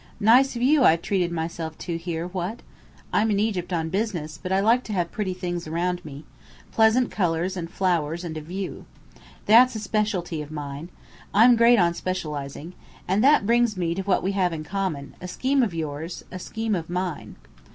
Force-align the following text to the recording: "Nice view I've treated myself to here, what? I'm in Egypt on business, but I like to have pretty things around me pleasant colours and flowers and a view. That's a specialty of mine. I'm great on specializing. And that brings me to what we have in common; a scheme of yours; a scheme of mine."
"Nice 0.19 0.55
view 0.55 0.83
I've 0.83 1.03
treated 1.03 1.31
myself 1.31 1.77
to 1.77 1.95
here, 1.95 2.25
what? 2.25 2.61
I'm 3.13 3.29
in 3.29 3.39
Egypt 3.39 3.71
on 3.71 3.89
business, 3.89 4.39
but 4.41 4.51
I 4.51 4.59
like 4.59 4.83
to 4.85 4.93
have 4.93 5.11
pretty 5.11 5.35
things 5.35 5.67
around 5.67 6.03
me 6.03 6.25
pleasant 6.71 7.11
colours 7.11 7.55
and 7.55 7.69
flowers 7.69 8.23
and 8.23 8.35
a 8.35 8.41
view. 8.41 8.85
That's 9.45 9.75
a 9.75 9.79
specialty 9.79 10.41
of 10.41 10.49
mine. 10.49 10.89
I'm 11.35 11.55
great 11.55 11.77
on 11.77 11.93
specializing. 11.93 12.73
And 13.07 13.23
that 13.23 13.45
brings 13.45 13.77
me 13.77 13.93
to 13.93 14.01
what 14.01 14.23
we 14.23 14.31
have 14.31 14.51
in 14.53 14.63
common; 14.63 15.15
a 15.21 15.27
scheme 15.27 15.61
of 15.61 15.71
yours; 15.71 16.25
a 16.31 16.39
scheme 16.39 16.73
of 16.73 16.89
mine." 16.89 17.35